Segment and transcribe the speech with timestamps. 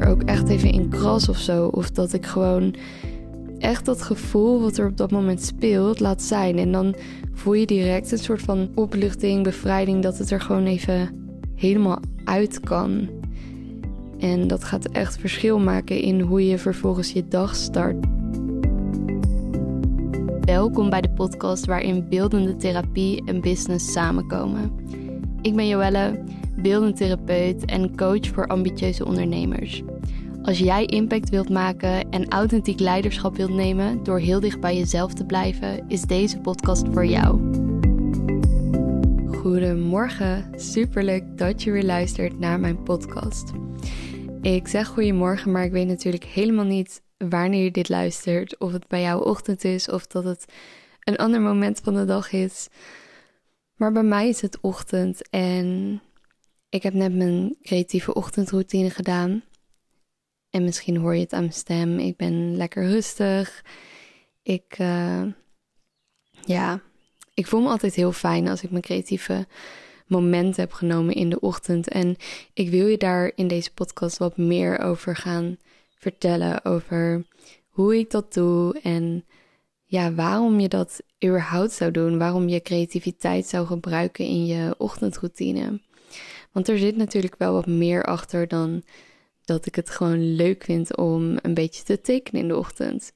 [0.00, 1.66] ook echt even in kras of zo.
[1.66, 2.74] Of dat ik gewoon
[3.58, 6.58] echt dat gevoel wat er op dat moment speelt laat zijn.
[6.58, 6.94] En dan
[7.32, 11.10] voel je direct een soort van opluchting, bevrijding, dat het er gewoon even
[11.54, 13.08] helemaal uit kan.
[14.18, 17.96] En dat gaat echt verschil maken in hoe je vervolgens je dag start.
[20.40, 24.72] Welkom bij de podcast waarin beeldende therapie en business samenkomen.
[25.42, 26.22] Ik ben Joelle,
[26.62, 29.82] beeldend therapeut en coach voor ambitieuze ondernemers.
[30.42, 35.14] Als jij impact wilt maken en authentiek leiderschap wilt nemen door heel dicht bij jezelf
[35.14, 37.40] te blijven, is deze podcast voor jou.
[39.36, 43.52] Goedemorgen, superleuk dat je weer luistert naar mijn podcast.
[44.40, 48.58] Ik zeg goedemorgen, maar ik weet natuurlijk helemaal niet wanneer je dit luistert.
[48.58, 50.44] Of het bij jou ochtend is of dat het
[51.00, 52.68] een ander moment van de dag is.
[53.76, 56.00] Maar bij mij is het ochtend en
[56.72, 59.42] ik heb net mijn creatieve ochtendroutine gedaan.
[60.50, 61.98] En misschien hoor je het aan mijn stem.
[61.98, 63.64] Ik ben lekker rustig.
[64.42, 65.22] Ik, uh,
[66.44, 66.80] ja,
[67.34, 69.46] ik voel me altijd heel fijn als ik mijn creatieve
[70.06, 71.88] momenten heb genomen in de ochtend.
[71.88, 72.16] En
[72.52, 75.56] ik wil je daar in deze podcast wat meer over gaan
[75.94, 76.64] vertellen.
[76.64, 77.26] Over
[77.68, 79.24] hoe ik dat doe en
[79.84, 82.18] ja, waarom je dat überhaupt zou doen.
[82.18, 85.80] Waarom je creativiteit zou gebruiken in je ochtendroutine.
[86.52, 88.82] Want er zit natuurlijk wel wat meer achter dan
[89.44, 93.12] dat ik het gewoon leuk vind om een beetje te tekenen in de ochtend.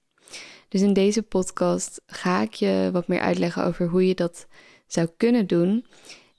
[0.68, 4.46] Dus in deze podcast ga ik je wat meer uitleggen over hoe je dat
[4.86, 5.86] zou kunnen doen.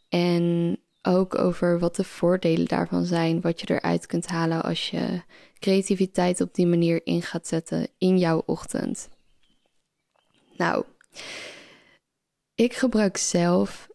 [0.09, 5.22] En ook over wat de voordelen daarvan zijn, wat je eruit kunt halen als je
[5.59, 9.09] creativiteit op die manier in gaat zetten in jouw ochtend.
[10.58, 10.86] Nou,
[12.56, 13.88] ik gebruik zelf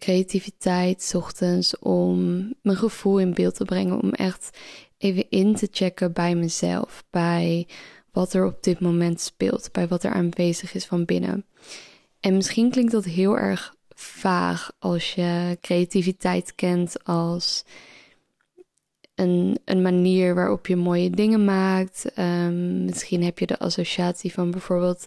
[0.00, 4.58] creativiteit ochtends om mijn gevoel in beeld te brengen, om echt
[4.98, 7.66] even in te checken bij mezelf, bij
[8.12, 11.44] wat er op dit moment speelt, bij wat er aanwezig is van binnen.
[12.20, 17.64] En misschien klinkt dat heel erg vaag als je creativiteit kent als
[19.14, 22.18] een, een manier waarop je mooie dingen maakt.
[22.18, 25.06] Um, misschien heb je de associatie van bijvoorbeeld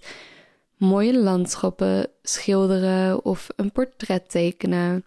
[0.83, 5.05] mooie landschappen schilderen of een portret tekenen.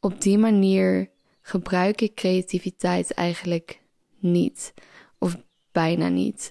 [0.00, 1.10] Op die manier
[1.40, 3.80] gebruik ik creativiteit eigenlijk
[4.18, 4.74] niet,
[5.18, 5.36] of
[5.72, 6.50] bijna niet.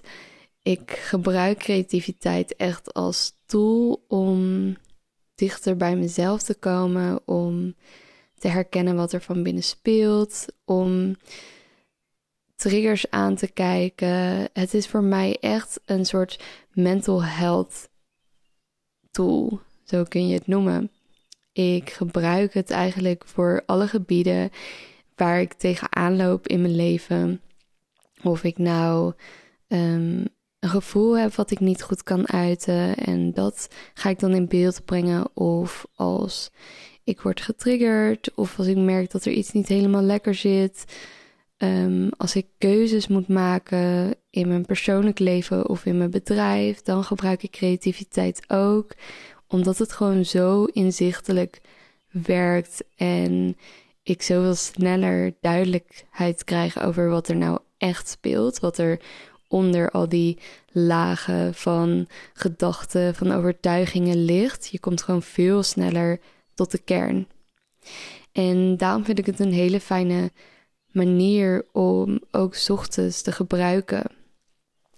[0.62, 4.76] Ik gebruik creativiteit echt als tool om
[5.34, 7.74] dichter bij mezelf te komen, om
[8.38, 11.16] te herkennen wat er van binnen speelt, om
[12.54, 14.48] triggers aan te kijken.
[14.52, 16.40] Het is voor mij echt een soort
[16.72, 17.88] mental health
[19.10, 20.90] tool, zo kun je het noemen.
[21.52, 24.50] Ik gebruik het eigenlijk voor alle gebieden
[25.16, 27.40] waar ik tegenaan loop in mijn leven.
[28.22, 29.12] Of ik nou
[29.68, 30.26] um,
[30.58, 32.96] een gevoel heb wat ik niet goed kan uiten.
[32.96, 35.36] En dat ga ik dan in beeld brengen.
[35.36, 36.50] Of als
[37.04, 38.34] ik word getriggerd.
[38.34, 40.84] Of als ik merk dat er iets niet helemaal lekker zit.
[41.58, 47.04] Um, als ik keuzes moet maken in mijn persoonlijk leven of in mijn bedrijf, dan
[47.04, 48.94] gebruik ik creativiteit ook.
[49.46, 51.60] Omdat het gewoon zo inzichtelijk
[52.10, 53.56] werkt en
[54.02, 58.60] ik zoveel sneller duidelijkheid krijg over wat er nou echt speelt.
[58.60, 59.00] Wat er
[59.48, 60.38] onder al die
[60.72, 64.68] lagen van gedachten, van overtuigingen ligt.
[64.70, 66.20] Je komt gewoon veel sneller
[66.54, 67.28] tot de kern.
[68.32, 70.30] En daarom vind ik het een hele fijne
[70.98, 74.04] manier om ook ochtends te gebruiken.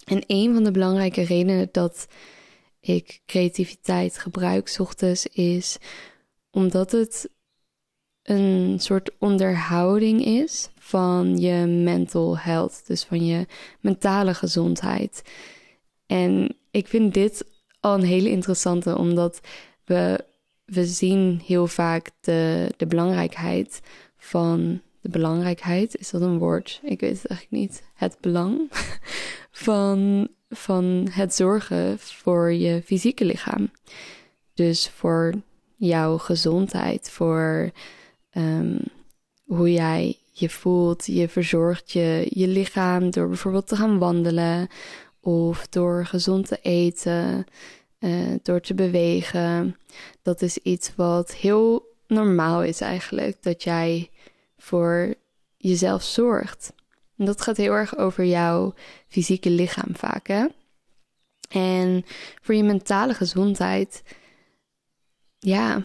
[0.04, 2.06] En een van de belangrijke redenen dat
[2.80, 5.78] ik creativiteit gebruik ochtends is
[6.50, 7.30] omdat het
[8.22, 13.46] een soort onderhouding is van je mental health, dus van je
[13.80, 15.22] mentale gezondheid.
[16.06, 17.44] En ik vind dit
[17.80, 19.40] al een hele interessante, omdat
[19.84, 20.24] we,
[20.64, 23.80] we zien heel vaak de, de belangrijkheid
[24.16, 24.80] van.
[25.00, 26.80] De belangrijkheid, is dat een woord?
[26.82, 27.82] Ik weet het eigenlijk niet.
[27.94, 28.70] Het belang
[29.50, 33.70] van, van het zorgen voor je fysieke lichaam.
[34.54, 35.34] Dus voor
[35.76, 37.70] jouw gezondheid, voor
[38.34, 38.78] um,
[39.44, 41.06] hoe jij je voelt.
[41.06, 44.68] Je verzorgt je, je lichaam door bijvoorbeeld te gaan wandelen
[45.20, 47.46] of door gezond te eten,
[48.00, 49.76] uh, door te bewegen.
[50.22, 54.10] Dat is iets wat heel normaal is eigenlijk, dat jij
[54.60, 55.14] voor
[55.56, 56.72] jezelf zorgt.
[57.16, 58.74] En dat gaat heel erg over jouw
[59.08, 60.46] fysieke lichaam vaak, hè?
[61.48, 62.04] En
[62.42, 64.02] voor je mentale gezondheid,
[65.38, 65.84] ja,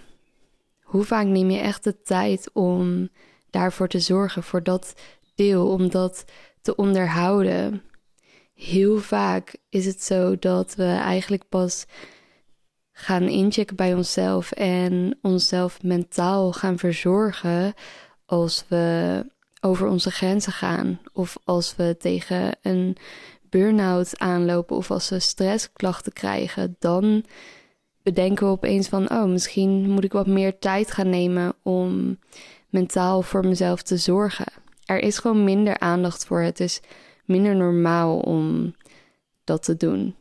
[0.81, 3.09] hoe vaak neem je echt de tijd om
[3.49, 4.93] daarvoor te zorgen, voor dat
[5.33, 6.25] stil om dat
[6.61, 7.83] te onderhouden.
[8.53, 11.85] Heel vaak is het zo dat we eigenlijk pas
[12.91, 17.73] gaan inchecken bij onszelf en onszelf mentaal gaan verzorgen
[18.25, 19.25] als we
[19.61, 22.97] over onze grenzen gaan of als we tegen een
[23.49, 27.25] burn-out aanlopen of als we stressklachten krijgen, dan
[28.03, 32.19] bedenken we opeens van, oh, misschien moet ik wat meer tijd gaan nemen om
[32.69, 34.45] mentaal voor mezelf te zorgen.
[34.85, 36.41] Er is gewoon minder aandacht voor.
[36.41, 36.81] Het is
[37.25, 38.75] minder normaal om
[39.43, 40.15] dat te doen.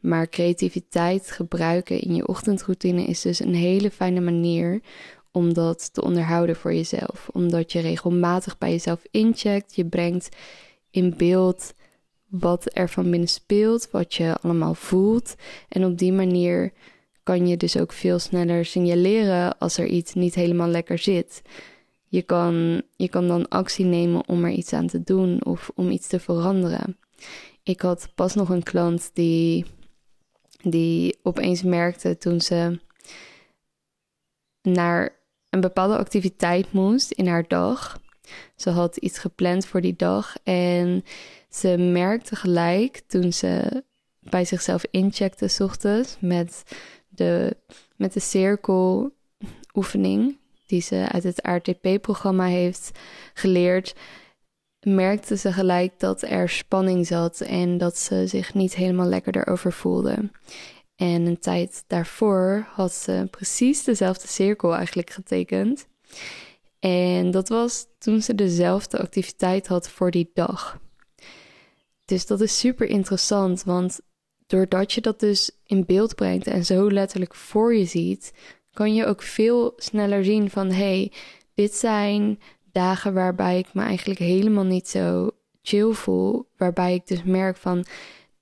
[0.00, 4.80] Maar creativiteit gebruiken in je ochtendroutine is dus een hele fijne manier
[5.36, 7.28] om dat te onderhouden voor jezelf.
[7.32, 9.74] Omdat je regelmatig bij jezelf incheckt.
[9.74, 10.36] Je brengt
[10.90, 11.74] in beeld
[12.28, 15.34] wat er van binnen speelt, wat je allemaal voelt.
[15.68, 16.72] En op die manier
[17.22, 21.42] kan je dus ook veel sneller signaleren als er iets niet helemaal lekker zit.
[22.08, 25.90] Je kan, je kan dan actie nemen om er iets aan te doen of om
[25.90, 26.98] iets te veranderen.
[27.62, 29.64] Ik had pas nog een klant die,
[30.62, 32.78] die opeens merkte toen ze
[34.62, 35.16] naar
[35.50, 38.00] een bepaalde activiteit moest in haar dag.
[38.56, 41.04] Ze had iets gepland voor die dag en
[41.48, 43.84] ze merkte gelijk toen ze
[44.20, 46.62] bij zichzelf incheckte s ochtends met
[47.08, 47.56] de,
[47.96, 52.90] met de cirkeloefening die ze uit het RTP-programma heeft
[53.34, 53.94] geleerd,
[54.80, 59.72] merkte ze gelijk dat er spanning zat en dat ze zich niet helemaal lekker erover
[59.72, 60.30] voelde.
[60.96, 65.86] En een tijd daarvoor had ze precies dezelfde cirkel eigenlijk getekend.
[66.78, 70.80] En dat was toen ze dezelfde activiteit had voor die dag.
[72.04, 74.00] Dus dat is super interessant, want
[74.46, 78.32] doordat je dat dus in beeld brengt en zo letterlijk voor je ziet,
[78.72, 81.12] kan je ook veel sneller zien van hey,
[81.54, 82.40] dit zijn
[82.72, 85.30] dagen waarbij ik me eigenlijk helemaal niet zo
[85.62, 87.84] chill voel, waarbij ik dus merk van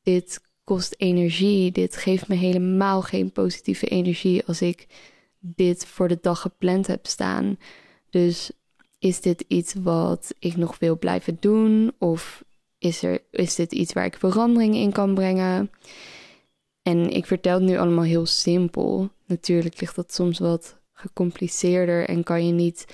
[0.02, 4.86] dit kost energie, dit geeft me helemaal geen positieve energie als ik
[5.38, 7.58] dit voor de dag gepland heb staan.
[8.10, 8.50] Dus
[8.98, 12.44] is dit iets wat ik nog wil blijven doen of
[12.78, 15.70] is, er, is dit iets waar ik verandering in kan brengen?
[16.82, 19.10] En ik vertel het nu allemaal heel simpel.
[19.26, 22.86] Natuurlijk ligt dat soms wat gecompliceerder en kan je niet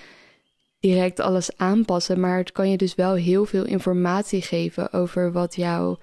[0.81, 5.57] direct alles aanpassen, maar het kan je dus wel heel veel informatie geven over wat
[5.57, 5.97] jou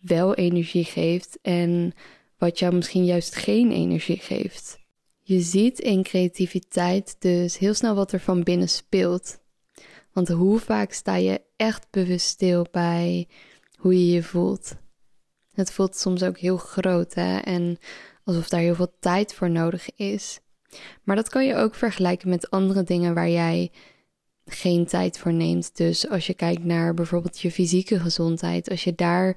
[0.00, 1.92] wel energie geeft en
[2.38, 4.78] wat jou misschien juist geen energie geeft.
[5.22, 9.38] Je ziet in creativiteit dus heel snel wat er van binnen speelt.
[10.12, 13.28] Want hoe vaak sta je echt bewust stil bij
[13.76, 14.76] hoe je je voelt?
[15.52, 17.38] Het voelt soms ook heel groot hè?
[17.38, 17.78] en
[18.24, 20.40] alsof daar heel veel tijd voor nodig is.
[21.02, 23.70] Maar dat kan je ook vergelijken met andere dingen waar jij
[24.44, 25.76] geen tijd voor neemt.
[25.76, 29.36] Dus als je kijkt naar bijvoorbeeld je fysieke gezondheid, als je daar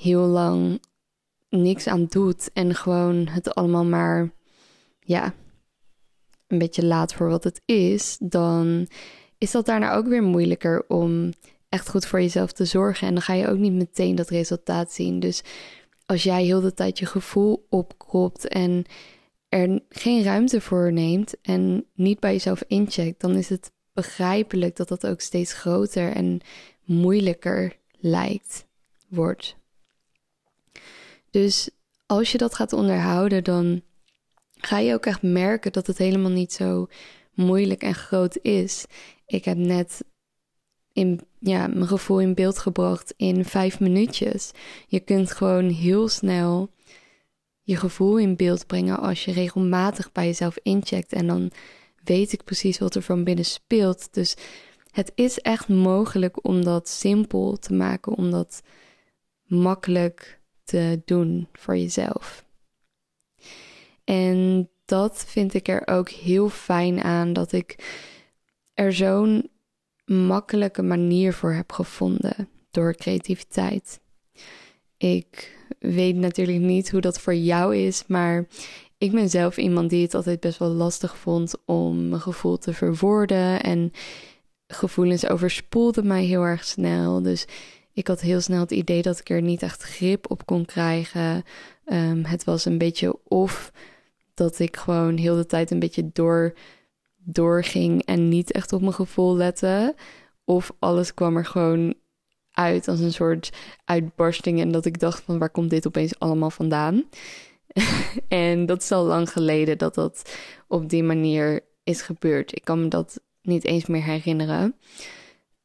[0.00, 0.82] heel lang
[1.48, 4.30] niks aan doet en gewoon het allemaal maar
[5.00, 5.34] ja,
[6.46, 8.88] een beetje laat voor wat het is, dan
[9.38, 11.32] is dat daarna ook weer moeilijker om
[11.68, 13.06] echt goed voor jezelf te zorgen.
[13.06, 15.20] En dan ga je ook niet meteen dat resultaat zien.
[15.20, 15.42] Dus
[16.06, 18.84] als jij heel de tijd je gevoel opkropt en
[19.48, 24.88] er geen ruimte voor neemt en niet bij jezelf incheckt, dan is het begrijpelijk dat
[24.88, 26.40] dat ook steeds groter en
[26.84, 28.66] moeilijker lijkt,
[29.08, 29.59] wordt.
[31.30, 31.70] Dus
[32.06, 33.82] als je dat gaat onderhouden, dan
[34.52, 36.86] ga je ook echt merken dat het helemaal niet zo
[37.34, 38.84] moeilijk en groot is.
[39.26, 40.04] Ik heb net
[40.92, 44.50] in, ja, mijn gevoel in beeld gebracht in vijf minuutjes.
[44.86, 46.70] Je kunt gewoon heel snel
[47.62, 51.12] je gevoel in beeld brengen als je regelmatig bij jezelf incheckt.
[51.12, 51.50] En dan
[52.04, 54.14] weet ik precies wat er van binnen speelt.
[54.14, 54.36] Dus
[54.90, 58.62] het is echt mogelijk om dat simpel te maken, om dat
[59.44, 60.39] makkelijk
[60.70, 62.44] te doen voor jezelf.
[64.04, 67.76] En dat vind ik er ook heel fijn aan dat ik
[68.74, 69.50] er zo'n
[70.04, 74.00] makkelijke manier voor heb gevonden door creativiteit.
[74.96, 78.46] Ik weet natuurlijk niet hoe dat voor jou is, maar
[78.98, 82.72] ik ben zelf iemand die het altijd best wel lastig vond om mijn gevoel te
[82.72, 83.62] verwoorden.
[83.62, 83.92] En
[84.66, 87.22] gevoelens overspoelden mij heel erg snel.
[87.22, 87.46] Dus
[88.00, 91.44] ik had heel snel het idee dat ik er niet echt grip op kon krijgen.
[91.84, 93.72] Ehm, het was een beetje of
[94.34, 96.54] dat ik gewoon heel de tijd een beetje door
[97.16, 99.94] doorging en niet echt op mijn gevoel lette.
[100.44, 101.94] Of alles kwam er gewoon
[102.50, 103.50] uit als een soort
[103.84, 104.60] uitbarsting.
[104.60, 107.04] En dat ik dacht van waar komt dit opeens allemaal vandaan?
[108.28, 110.38] en dat is al lang geleden dat dat
[110.68, 112.56] op die manier is gebeurd.
[112.56, 114.74] Ik kan me dat niet eens meer herinneren.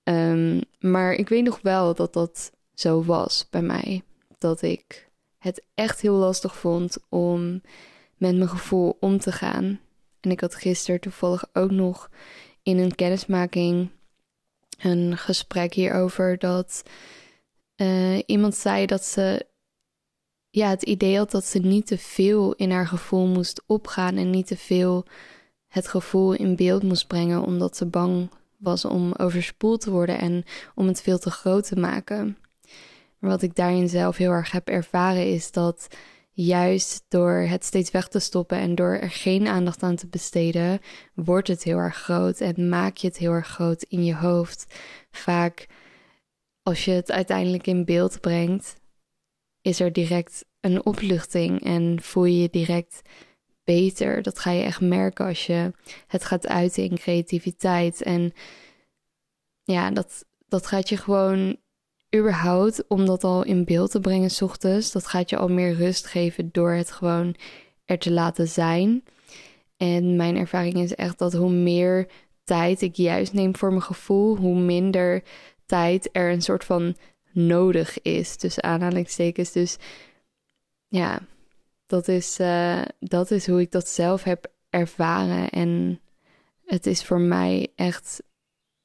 [0.06, 4.04] Ehm, maar ik weet nog wel dat dat zo was bij mij.
[4.38, 7.62] Dat ik het echt heel lastig vond om
[8.18, 9.80] met mijn gevoel om te gaan.
[10.20, 12.10] En ik had gisteren toevallig ook nog
[12.64, 13.90] in een kennismaking
[14.80, 16.84] een gesprek hierover dat
[17.76, 19.46] uh, iemand zei dat ze
[20.50, 24.30] ja, het idee had dat ze niet te veel in haar gevoel moest opgaan en
[24.30, 25.06] niet te veel
[25.68, 30.44] het gevoel in beeld moest brengen, omdat ze bang was om overspoeld te worden en
[30.76, 32.38] om het veel te groot te maken.
[33.20, 35.88] Maar wat ik daarin zelf heel erg heb ervaren is dat
[36.32, 40.80] juist door het steeds weg te stoppen en door er geen aandacht aan te besteden,
[41.14, 44.76] wordt het heel erg groot en maak je het heel erg groot in je hoofd.
[45.12, 45.68] Vaak
[46.64, 48.76] als je het uiteindelijk in beeld brengt,
[49.62, 53.02] is er direct een opluchting en voel je je direct
[53.66, 54.22] beter.
[54.22, 55.72] Dat ga je echt merken als je
[56.08, 58.02] het gaat uiten in creativiteit.
[58.02, 58.34] En
[59.64, 61.58] ja, dat, dat gaat je gewoon
[62.16, 65.74] überhaupt, om dat al in beeld te brengen s ochtends, dat gaat je al meer
[65.74, 67.36] rust geven door het gewoon
[67.86, 69.04] er te laten zijn.
[69.78, 72.08] En mijn ervaring is echt dat hoe meer
[72.44, 75.24] tijd ik juist neem voor mijn gevoel, hoe minder
[75.66, 76.96] tijd er een soort van
[77.32, 79.52] nodig is, tussen aanhalingstekens.
[79.52, 79.78] Dus
[80.88, 81.20] ja,
[81.86, 85.50] dat is, uh, dat is hoe ik dat zelf heb ervaren.
[85.50, 86.00] En
[86.66, 88.24] het is voor mij echt,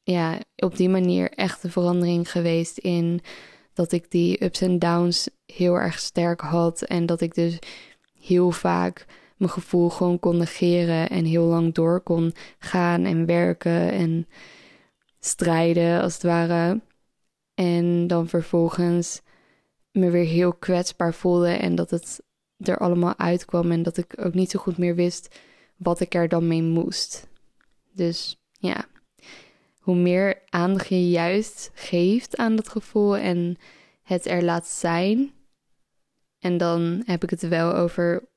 [0.02, 3.20] ja, op die manier echt een verandering geweest in
[3.72, 6.82] dat ik die ups en downs heel erg sterk had.
[6.82, 7.58] En dat ik dus
[8.20, 13.90] heel vaak mijn gevoel gewoon kon negeren en heel lang door kon gaan en werken
[13.90, 14.28] en
[15.20, 16.80] strijden als het ware.
[17.54, 19.20] En dan vervolgens
[19.92, 22.22] me weer heel kwetsbaar voelde en dat het
[22.62, 25.38] er allemaal uitkwam en dat ik ook niet zo goed meer wist
[25.76, 27.28] wat ik er dan mee moest.
[27.92, 28.84] Dus ja,
[29.78, 33.56] hoe meer aandacht je juist geeft aan dat gevoel en
[34.02, 35.32] het er laat zijn.
[36.38, 38.28] En dan heb ik het wel over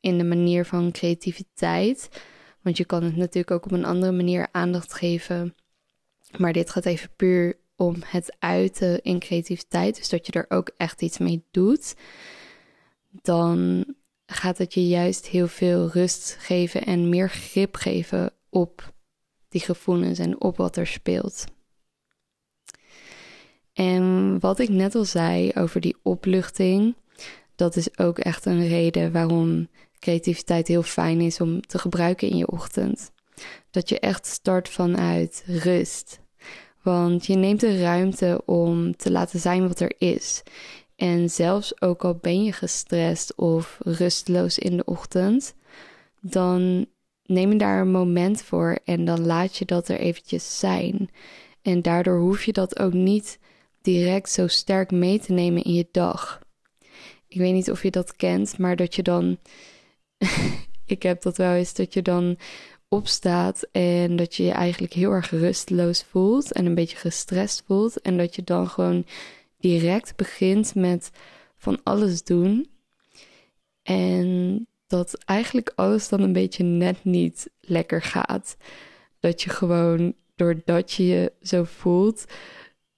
[0.00, 2.08] in de manier van creativiteit.
[2.62, 5.54] Want je kan het natuurlijk ook op een andere manier aandacht geven.
[6.36, 9.96] Maar dit gaat even puur om het uiten in creativiteit.
[9.96, 11.94] Dus dat je er ook echt iets mee doet
[13.10, 13.84] dan
[14.26, 18.92] gaat het je juist heel veel rust geven en meer grip geven op
[19.48, 21.44] die gevoelens en op wat er speelt.
[23.72, 26.94] En wat ik net al zei over die opluchting,
[27.54, 32.36] dat is ook echt een reden waarom creativiteit heel fijn is om te gebruiken in
[32.36, 33.10] je ochtend.
[33.70, 36.20] Dat je echt start vanuit rust.
[36.82, 40.42] Want je neemt de ruimte om te laten zijn wat er is.
[41.00, 45.54] En zelfs ook al ben je gestrest of rusteloos in de ochtend,
[46.20, 46.86] dan
[47.24, 51.10] neem je daar een moment voor en dan laat je dat er eventjes zijn.
[51.62, 53.38] En daardoor hoef je dat ook niet
[53.82, 56.40] direct zo sterk mee te nemen in je dag.
[57.28, 59.38] Ik weet niet of je dat kent, maar dat je dan.
[60.86, 62.38] ik heb dat wel eens, dat je dan
[62.88, 68.00] opstaat en dat je je eigenlijk heel erg rusteloos voelt en een beetje gestrest voelt.
[68.00, 69.04] En dat je dan gewoon
[69.60, 71.10] direct begint met
[71.56, 72.70] van alles doen.
[73.82, 78.56] En dat eigenlijk alles dan een beetje net niet lekker gaat.
[79.20, 82.24] Dat je gewoon, doordat je je zo voelt,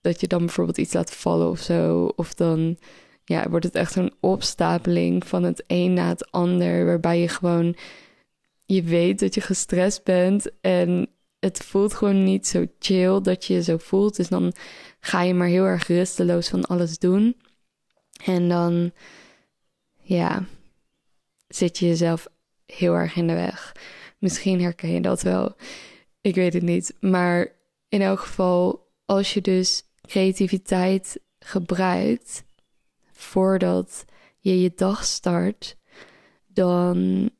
[0.01, 2.13] dat je dan bijvoorbeeld iets laat vallen of zo.
[2.17, 2.77] Of dan
[3.25, 6.87] ja, wordt het echt een opstapeling van het een na het ander.
[6.87, 7.77] Waarbij je gewoon,
[8.65, 11.09] je weet dat je gestrest bent en
[11.43, 14.17] het voelt gewoon niet zo chill dat je je zo voelt.
[14.17, 14.53] Dus dan
[15.01, 17.37] ga je maar heel erg rusteloos van alles doen.
[18.25, 18.93] En dan,
[20.01, 20.47] ja,
[21.49, 22.29] zit je jezelf
[22.67, 23.77] heel erg in de weg.
[24.19, 25.57] Misschien herken je dat wel.
[26.21, 26.95] Ik weet het niet.
[27.01, 27.53] Maar
[27.89, 32.45] in elk geval, als je dus creativiteit gebruikt
[33.13, 34.05] voordat
[34.39, 35.77] je je dag start,
[36.47, 37.31] dan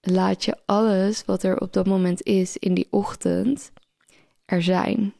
[0.00, 3.72] laat je alles wat er op dat moment is in die ochtend
[4.44, 5.12] er zijn.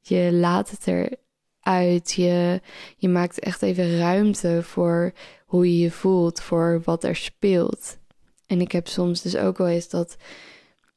[0.00, 2.12] Je laat het eruit.
[2.12, 2.60] Je,
[2.96, 5.12] je maakt echt even ruimte voor
[5.46, 7.98] hoe je je voelt, voor wat er speelt.
[8.46, 10.16] En ik heb soms dus ook wel eens dat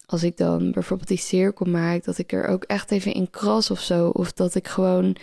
[0.05, 3.71] als ik dan bijvoorbeeld die cirkel maak, dat ik er ook echt even in kras
[3.71, 4.07] of zo.
[4.07, 5.15] Of dat ik gewoon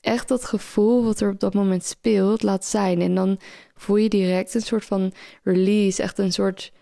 [0.00, 3.00] echt dat gevoel wat er op dat moment speelt laat zijn.
[3.00, 3.38] En dan
[3.74, 6.72] voel je direct een soort van release, echt een soort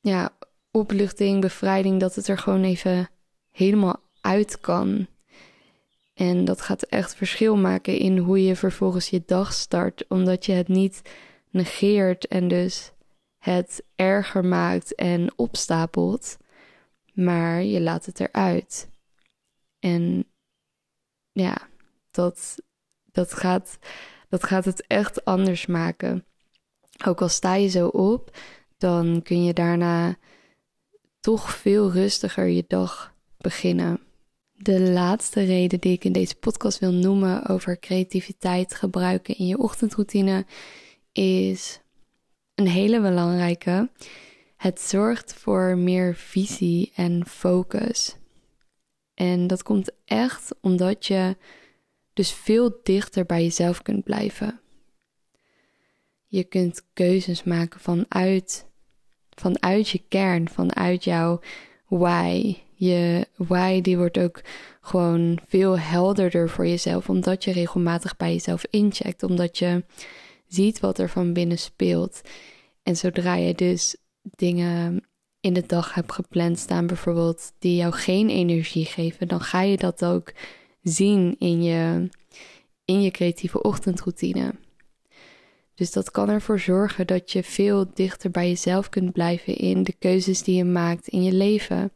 [0.00, 0.30] ja,
[0.70, 3.10] opluchting, bevrijding, dat het er gewoon even
[3.50, 5.06] helemaal uit kan.
[6.14, 10.52] En dat gaat echt verschil maken in hoe je vervolgens je dag start, omdat je
[10.52, 11.02] het niet
[11.50, 12.92] negeert en dus
[13.38, 16.36] het erger maakt en opstapelt,
[17.12, 18.88] maar je laat het eruit.
[19.78, 20.24] En
[21.32, 21.68] ja,
[22.14, 22.54] dat,
[23.12, 23.78] dat, gaat,
[24.28, 26.24] dat gaat het echt anders maken.
[27.06, 28.36] Ook al sta je zo op,
[28.78, 30.16] dan kun je daarna
[31.20, 34.00] toch veel rustiger je dag beginnen.
[34.52, 39.58] De laatste reden die ik in deze podcast wil noemen over creativiteit gebruiken in je
[39.58, 40.46] ochtendroutine
[41.12, 41.80] is
[42.54, 43.90] een hele belangrijke.
[44.56, 48.16] Het zorgt voor meer visie en focus.
[49.14, 51.36] En dat komt echt omdat je
[52.12, 54.60] dus veel dichter bij jezelf kunt blijven.
[56.26, 58.66] Je kunt keuzes maken vanuit,
[59.30, 61.40] vanuit je kern, vanuit jouw
[61.88, 62.56] why.
[62.74, 64.40] Je why die wordt ook
[64.80, 69.84] gewoon veel helderder voor jezelf, omdat je regelmatig bij jezelf incheckt, omdat je
[70.46, 72.20] ziet wat er van binnen speelt.
[72.82, 75.04] En zodra je dus dingen
[75.40, 79.76] in de dag hebt gepland staan, bijvoorbeeld, die jou geen energie geven, dan ga je
[79.76, 80.32] dat ook
[80.82, 82.08] zien in je,
[82.84, 84.54] in je creatieve ochtendroutine.
[85.74, 89.94] Dus dat kan ervoor zorgen dat je veel dichter bij jezelf kunt blijven in de
[89.98, 91.92] keuzes die je maakt in je leven.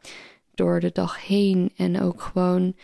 [0.55, 2.75] Door de dag heen en ook gewoon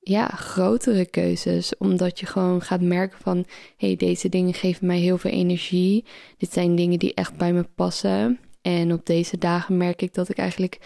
[0.00, 1.76] ja, grotere keuzes.
[1.78, 3.44] Omdat je gewoon gaat merken van
[3.76, 6.04] hey, deze dingen geven mij heel veel energie.
[6.36, 8.38] Dit zijn dingen die echt bij me passen.
[8.62, 10.78] En op deze dagen merk ik dat ik eigenlijk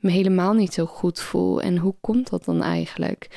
[0.00, 1.60] me helemaal niet zo goed voel.
[1.62, 3.28] En hoe komt dat dan eigenlijk?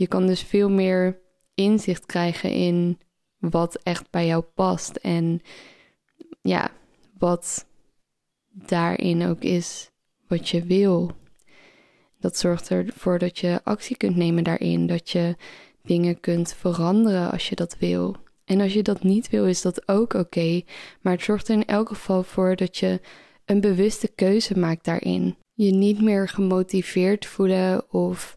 [0.00, 1.20] Je kan dus veel meer
[1.54, 2.98] inzicht krijgen in
[3.38, 4.96] wat echt bij jou past.
[4.96, 5.40] En
[6.42, 6.70] ja,
[7.18, 7.66] wat
[8.48, 9.90] daarin ook is
[10.28, 11.10] wat je wil.
[12.18, 14.86] Dat zorgt ervoor dat je actie kunt nemen daarin.
[14.86, 15.36] Dat je
[15.82, 18.16] dingen kunt veranderen als je dat wil.
[18.44, 20.62] En als je dat niet wil, is dat ook oké.
[21.00, 23.00] maar het zorgt er in elk geval voor dat je
[23.44, 25.36] een bewuste keuze maakt daarin.
[25.52, 28.36] Je niet meer gemotiveerd voelen of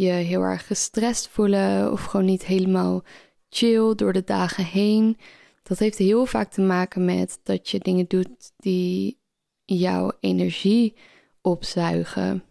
[0.00, 3.02] je heel erg gestrest voelen of gewoon niet helemaal
[3.48, 5.18] chill door de dagen heen.
[5.62, 9.18] Dat heeft heel vaak te maken met dat je dingen doet die
[9.64, 10.94] jouw energie
[11.40, 12.44] opzuigen.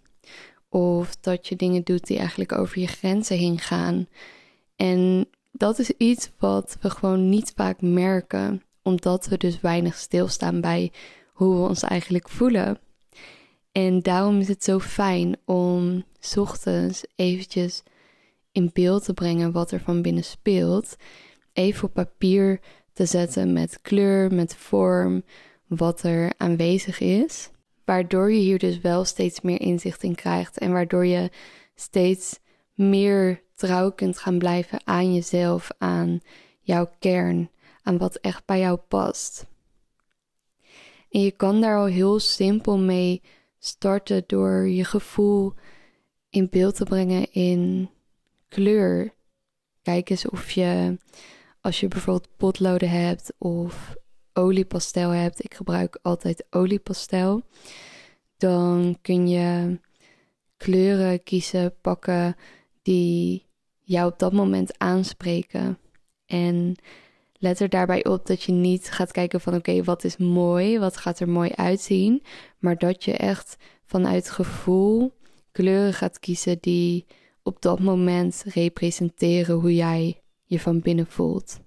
[0.69, 4.07] Of dat je dingen doet die eigenlijk over je grenzen heen gaan.
[4.75, 10.61] En dat is iets wat we gewoon niet vaak merken, omdat we dus weinig stilstaan
[10.61, 10.91] bij
[11.33, 12.79] hoe we ons eigenlijk voelen.
[13.85, 16.03] En daarom is het zo fijn om
[16.35, 17.83] ochtends eventjes
[18.51, 20.95] in beeld te brengen wat er van binnen speelt.
[21.53, 22.59] Even op papier
[22.93, 25.23] te zetten met kleur, met vorm,
[25.67, 27.49] wat er aanwezig is.
[27.85, 31.29] Waardoor je hier dus wel steeds meer inzicht in krijgt en waardoor je
[31.75, 32.39] steeds
[32.73, 36.19] meer trouw kunt gaan blijven aan jezelf, aan
[36.61, 37.49] jouw kern,
[37.83, 39.45] aan wat echt bij jou past.
[41.09, 43.21] En je kan daar al heel simpel mee
[43.59, 45.53] starten door je gevoel
[46.29, 47.89] in beeld te brengen in
[48.47, 49.13] kleur.
[49.81, 50.97] Kijk eens of je,
[51.61, 53.95] als je bijvoorbeeld potloden hebt of
[54.33, 57.41] oliepastel hebt, ik gebruik altijd oliepastel,
[58.37, 59.79] dan kun je
[60.57, 62.35] kleuren kiezen, pakken
[62.81, 63.45] die
[63.79, 65.77] jou op dat moment aanspreken.
[66.25, 66.75] En
[67.39, 70.97] let er daarbij op dat je niet gaat kijken van oké, wat is mooi, wat
[70.97, 72.23] gaat er mooi uitzien,
[72.57, 75.13] maar dat je echt vanuit gevoel
[75.51, 77.05] kleuren gaat kiezen die
[77.43, 81.59] op dat moment representeren hoe jij je van binnen voelt.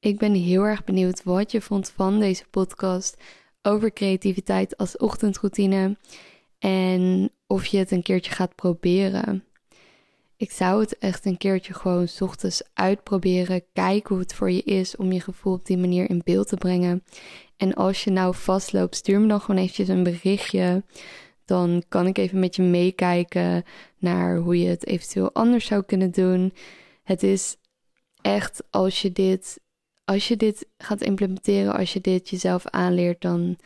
[0.00, 3.16] Ik ben heel erg benieuwd wat je vond van deze podcast
[3.62, 5.96] over creativiteit als ochtendroutine
[6.58, 9.44] en of je het een keertje gaat proberen.
[10.36, 13.64] Ik zou het echt een keertje gewoon ochtends uitproberen.
[13.72, 16.56] Kijken hoe het voor je is om je gevoel op die manier in beeld te
[16.56, 17.04] brengen.
[17.56, 20.84] En als je nou vastloopt, stuur me dan gewoon eventjes een berichtje.
[21.44, 23.64] Dan kan ik even met je meekijken
[23.98, 26.52] naar hoe je het eventueel anders zou kunnen doen.
[27.02, 27.56] Het is
[28.20, 29.60] echt als je dit,
[30.04, 33.58] als je dit gaat implementeren, als je dit jezelf aanleert, dan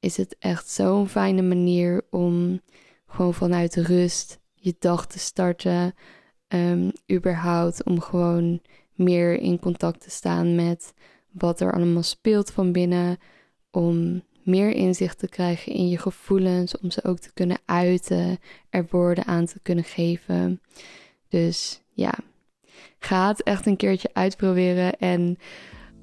[0.00, 2.60] is het echt zo'n fijne manier om
[3.06, 5.94] gewoon vanuit rust je dag te starten.
[6.48, 8.60] Um, überhaupt om gewoon
[8.92, 10.94] meer in contact te staan met
[11.30, 13.18] wat er allemaal speelt van binnen.
[13.70, 18.38] Om meer inzicht te krijgen in je gevoelens, om ze ook te kunnen uiten,
[18.70, 20.60] er woorden aan te kunnen geven.
[21.28, 22.14] Dus ja,
[22.98, 24.98] ga het echt een keertje uitproberen.
[24.98, 25.38] En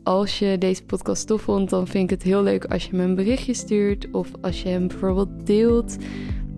[0.03, 3.03] als je deze podcast tof vond, dan vind ik het heel leuk als je me
[3.03, 5.97] een berichtje stuurt of als je hem bijvoorbeeld deelt.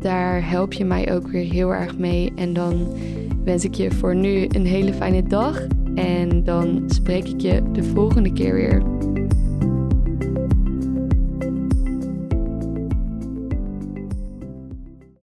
[0.04, 2.32] Daar help je mij ook weer heel erg mee.
[2.36, 2.88] En dan
[3.44, 5.68] wens ik je voor nu een hele fijne dag.
[5.96, 8.84] En dan spreek ik je de volgende keer weer.